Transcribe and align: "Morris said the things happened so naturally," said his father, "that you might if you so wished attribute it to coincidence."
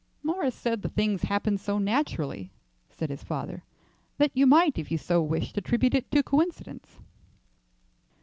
"Morris 0.23 0.55
said 0.55 0.81
the 0.81 0.89
things 0.89 1.21
happened 1.25 1.59
so 1.59 1.77
naturally," 1.77 2.49
said 2.89 3.11
his 3.11 3.23
father, 3.23 3.63
"that 4.17 4.31
you 4.33 4.47
might 4.47 4.79
if 4.79 4.89
you 4.89 4.97
so 4.97 5.21
wished 5.21 5.59
attribute 5.59 5.93
it 5.93 6.09
to 6.09 6.23
coincidence." 6.23 7.01